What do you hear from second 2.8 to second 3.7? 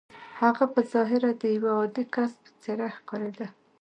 ښکارېده.